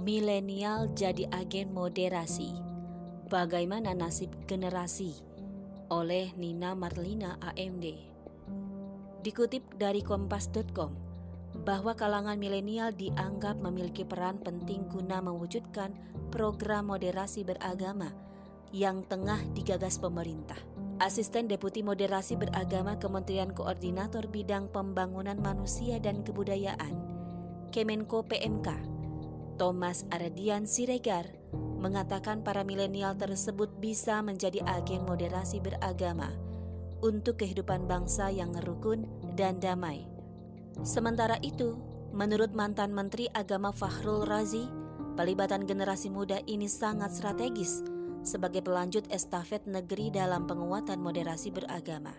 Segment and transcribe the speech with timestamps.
[0.00, 2.56] Milenial jadi agen moderasi.
[3.28, 5.12] Bagaimana nasib generasi?
[5.92, 7.84] Oleh Nina Marlina AMD.
[9.20, 10.96] Dikutip dari kompas.com
[11.68, 15.92] bahwa kalangan milenial dianggap memiliki peran penting guna mewujudkan
[16.32, 18.08] program moderasi beragama
[18.72, 20.56] yang tengah digagas pemerintah.
[20.96, 26.96] Asisten Deputi Moderasi Beragama Kementerian Koordinator Bidang Pembangunan Manusia dan Kebudayaan,
[27.68, 28.89] Kemenko PMK,
[29.60, 36.32] Thomas Ardian Siregar mengatakan para milenial tersebut bisa menjadi agen moderasi beragama
[37.04, 39.04] untuk kehidupan bangsa yang rukun
[39.36, 40.08] dan damai.
[40.80, 41.76] Sementara itu,
[42.08, 44.64] menurut mantan Menteri Agama Fahrul Razi,
[45.20, 47.84] pelibatan generasi muda ini sangat strategis
[48.24, 52.16] sebagai pelanjut estafet negeri dalam penguatan moderasi beragama.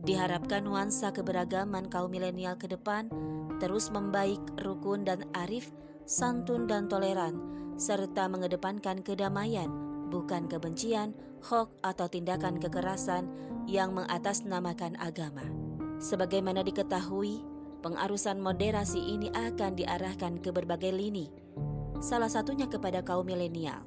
[0.00, 3.12] Diharapkan nuansa keberagaman kaum milenial ke depan
[3.60, 5.68] terus membaik, rukun, dan arif
[6.06, 7.42] santun dan toleran,
[7.74, 9.68] serta mengedepankan kedamaian,
[10.08, 11.12] bukan kebencian,
[11.42, 13.26] hoax atau tindakan kekerasan
[13.66, 15.42] yang mengatasnamakan agama.
[15.98, 17.42] Sebagaimana diketahui,
[17.82, 21.26] pengarusan moderasi ini akan diarahkan ke berbagai lini,
[21.98, 23.82] salah satunya kepada kaum milenial.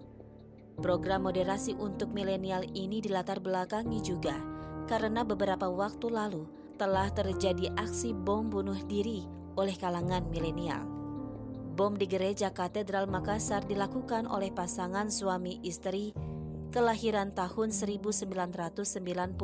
[0.79, 4.35] Program moderasi untuk milenial ini dilatar belakangi juga
[4.87, 6.47] karena beberapa waktu lalu
[6.79, 9.27] telah terjadi aksi bom bunuh diri
[9.59, 10.98] oleh kalangan milenial.
[11.69, 16.13] Bom di gereja Katedral Makassar dilakukan oleh pasangan suami istri
[16.73, 19.37] kelahiran tahun 1995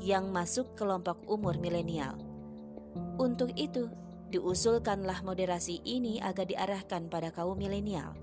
[0.00, 2.16] yang masuk kelompok umur milenial.
[3.20, 3.92] Untuk itu,
[4.30, 8.16] diusulkanlah moderasi ini agar diarahkan pada kaum milenial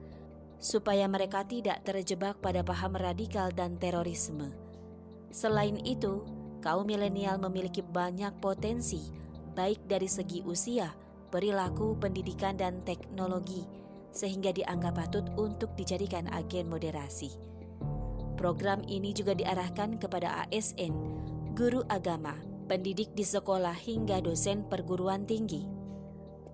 [0.58, 4.50] supaya mereka tidak terjebak pada paham radikal dan terorisme.
[5.30, 6.26] Selain itu,
[6.66, 9.14] kaum milenial memiliki banyak potensi
[9.54, 10.94] baik dari segi usia,
[11.30, 13.68] perilaku, pendidikan, dan teknologi,
[14.12, 17.36] sehingga dianggap patut untuk dijadikan agen moderasi.
[18.38, 20.94] Program ini juga diarahkan kepada ASN,
[21.58, 22.38] guru agama,
[22.70, 25.66] pendidik di sekolah hingga dosen perguruan tinggi.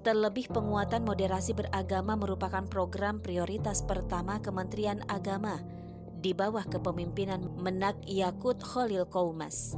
[0.04, 5.64] Terlebih penguatan moderasi beragama merupakan program prioritas pertama Kementerian Agama
[6.24, 9.76] di bawah kepemimpinan Menak Yakut Khalil Koumas.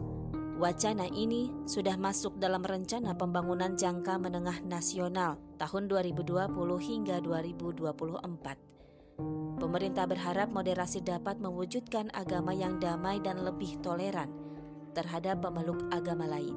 [0.55, 6.31] Wacana ini sudah masuk dalam rencana pembangunan jangka menengah nasional tahun 2020
[6.79, 9.59] hingga 2024.
[9.59, 14.31] Pemerintah berharap moderasi dapat mewujudkan agama yang damai dan lebih toleran
[14.95, 16.55] terhadap pemeluk agama lain.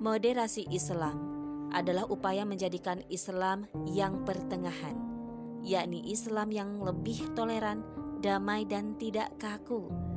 [0.00, 1.20] Moderasi Islam
[1.76, 4.96] adalah upaya menjadikan Islam yang pertengahan,
[5.60, 7.84] yakni Islam yang lebih toleran,
[8.24, 10.09] damai, dan tidak kaku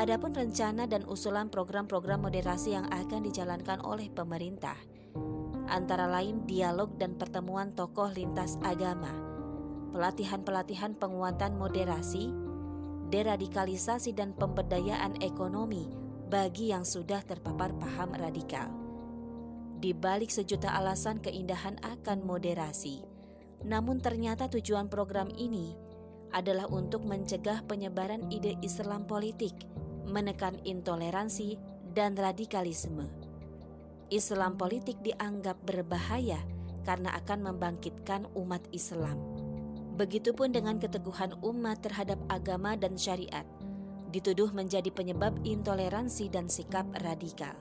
[0.00, 4.80] Adapun rencana dan usulan program-program moderasi yang akan dijalankan oleh pemerintah,
[5.68, 9.12] antara lain dialog dan pertemuan tokoh lintas agama,
[9.92, 12.32] pelatihan-pelatihan penguatan moderasi,
[13.12, 15.92] deradikalisasi dan pemberdayaan ekonomi
[16.32, 18.72] bagi yang sudah terpapar paham radikal.
[19.84, 23.04] Di balik sejuta alasan keindahan akan moderasi,
[23.68, 25.76] namun ternyata tujuan program ini
[26.32, 29.52] adalah untuk mencegah penyebaran ide Islam politik
[30.06, 31.58] menekan intoleransi
[31.92, 33.08] dan radikalisme.
[34.10, 36.42] Islam politik dianggap berbahaya
[36.82, 39.18] karena akan membangkitkan umat Islam.
[39.94, 43.44] Begitupun dengan keteguhan umat terhadap agama dan syariat,
[44.10, 47.54] dituduh menjadi penyebab intoleransi dan sikap radikal.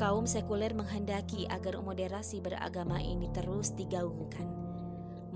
[0.00, 4.46] Kaum sekuler menghendaki agar moderasi beragama ini terus digaungkan.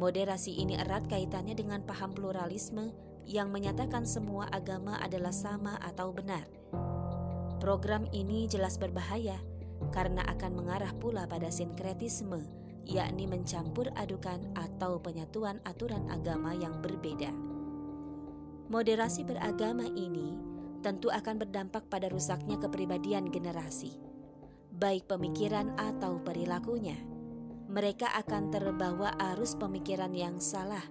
[0.00, 2.88] Moderasi ini erat kaitannya dengan paham pluralisme
[3.26, 6.46] yang menyatakan semua agama adalah sama atau benar.
[7.60, 9.36] Program ini jelas berbahaya
[9.92, 12.44] karena akan mengarah pula pada sinkretisme,
[12.88, 17.32] yakni mencampur adukan atau penyatuan aturan agama yang berbeda.
[18.70, 20.36] Moderasi beragama ini
[20.80, 23.98] tentu akan berdampak pada rusaknya kepribadian generasi,
[24.72, 26.96] baik pemikiran atau perilakunya.
[27.70, 30.82] Mereka akan terbawa arus pemikiran yang salah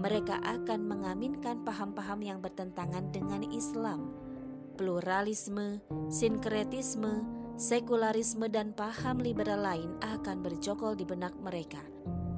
[0.00, 4.12] mereka akan mengaminkan paham-paham yang bertentangan dengan Islam.
[4.80, 7.20] Pluralisme, sinkretisme,
[7.60, 11.84] sekularisme, dan paham liberal lain akan bercokol di benak mereka.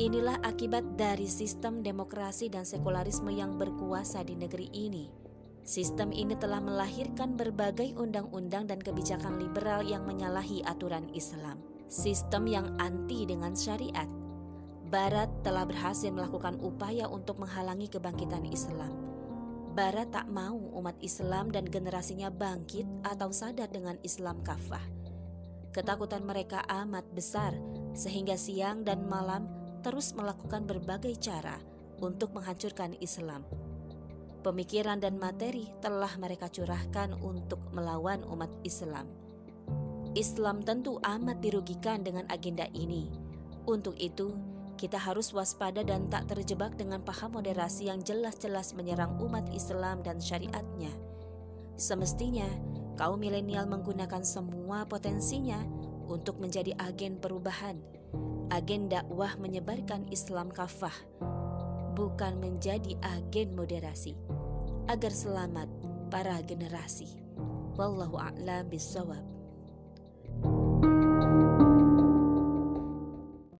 [0.02, 5.06] Inilah akibat dari sistem demokrasi dan sekularisme yang berkuasa di negeri ini.
[5.62, 11.62] Sistem ini telah melahirkan berbagai undang-undang dan kebijakan liberal yang menyalahi aturan Islam.
[11.86, 14.10] Sistem yang anti dengan syariat
[14.92, 18.92] Barat telah berhasil melakukan upaya untuk menghalangi kebangkitan Islam.
[19.72, 24.84] Barat tak mau umat Islam dan generasinya bangkit atau sadar dengan Islam kafah.
[25.72, 27.56] Ketakutan mereka amat besar,
[27.96, 29.48] sehingga siang dan malam
[29.80, 31.56] terus melakukan berbagai cara
[32.04, 33.48] untuk menghancurkan Islam.
[34.44, 39.08] Pemikiran dan materi telah mereka curahkan untuk melawan umat Islam.
[40.12, 43.08] Islam tentu amat dirugikan dengan agenda ini.
[43.64, 49.46] Untuk itu, kita harus waspada dan tak terjebak dengan paham moderasi yang jelas-jelas menyerang umat
[49.54, 50.90] Islam dan syariatnya.
[51.78, 52.46] Semestinya,
[52.96, 55.62] kaum milenial menggunakan semua potensinya
[56.06, 57.80] untuk menjadi agen perubahan,
[58.52, 60.94] agen dakwah menyebarkan Islam kafah,
[61.96, 64.16] bukan menjadi agen moderasi,
[64.92, 65.68] agar selamat
[66.12, 67.08] para generasi.
[67.80, 69.41] Wallahu a'lam bishawab.